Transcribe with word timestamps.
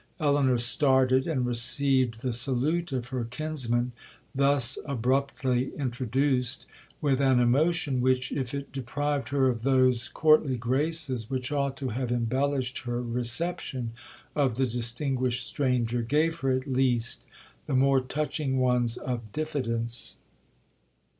Elinor 0.19 0.57
started, 0.57 1.27
and 1.27 1.45
received 1.45 2.21
the 2.21 2.33
salute 2.33 2.91
of 2.91 3.09
her 3.09 3.23
kinsman, 3.23 3.91
thus 4.33 4.79
abruptly 4.85 5.75
introduced, 5.75 6.65
with 7.01 7.21
an 7.21 7.39
emotion, 7.39 8.01
which, 8.01 8.31
if 8.31 8.51
it 8.51 8.71
deprived 8.71 9.29
her 9.29 9.47
of 9.47 9.61
those 9.61 10.09
courtly 10.09 10.57
graces 10.57 11.29
which 11.29 11.51
ought 11.51 11.77
to 11.77 11.89
have 11.89 12.11
embellished 12.11 12.79
her 12.79 12.99
reception 12.99 13.91
of 14.35 14.55
the 14.55 14.65
distinguished 14.65 15.45
stranger, 15.45 16.01
gave 16.01 16.39
her, 16.39 16.49
at 16.49 16.65
least, 16.65 17.27
the 17.67 17.75
more 17.75 18.01
touching 18.01 18.57
ones 18.57 18.97
of 18.97 19.31
diffidence. 19.31 20.17